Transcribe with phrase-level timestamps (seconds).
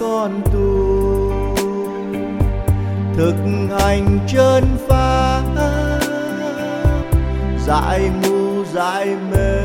[0.00, 1.32] con tu
[3.16, 3.34] thực
[3.80, 5.42] hành chân pháp
[7.66, 9.60] dại mù dại mê.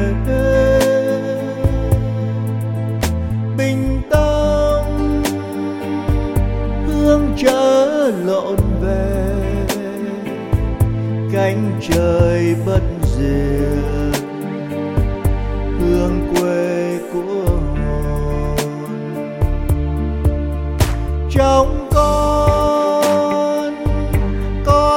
[3.57, 4.85] Bình tâm,
[6.87, 9.35] hương trở lộn về.
[11.33, 14.21] Cánh trời bất diệt,
[15.79, 17.54] hương quê của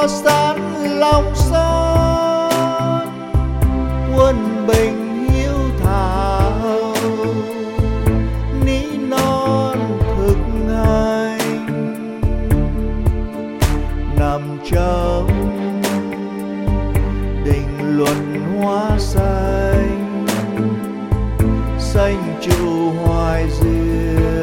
[0.01, 3.07] có sẵn lòng son,
[4.17, 6.93] quân bình hiếu thảo
[8.65, 9.77] nĩ non
[10.17, 10.37] thực
[10.75, 11.65] hành.
[14.19, 15.27] Nằm trong
[17.45, 20.25] định luận hóa xanh
[21.79, 24.38] xanh trụ hoài diệt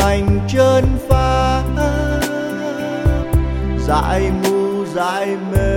[0.00, 1.62] hành chân pháp
[3.86, 5.76] dại mù dại mê.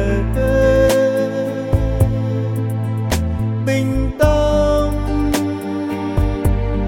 [3.65, 4.89] Bình tâm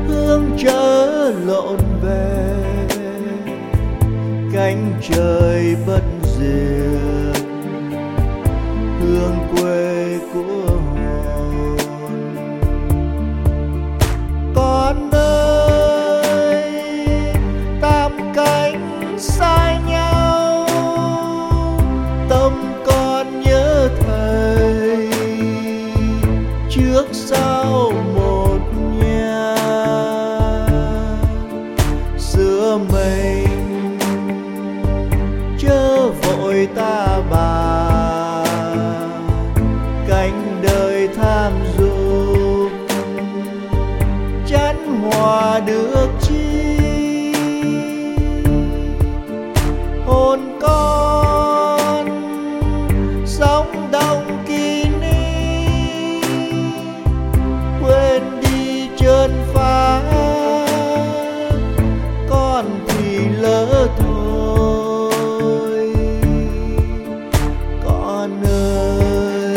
[0.07, 2.55] hương trở lộn về,
[4.53, 7.43] cánh trời bất diệt,
[8.99, 10.79] hương quê của
[63.97, 65.11] thôi.
[67.85, 69.55] Con ơi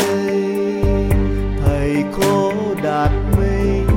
[1.65, 2.51] thầy cô
[2.83, 3.94] đạt minh